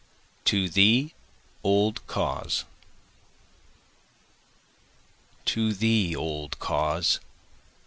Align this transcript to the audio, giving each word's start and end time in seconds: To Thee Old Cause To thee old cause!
To 0.45 0.67
Thee 0.67 1.13
Old 1.63 2.07
Cause 2.07 2.63
To 5.45 5.73
thee 5.75 6.15
old 6.15 6.57
cause! 6.57 7.19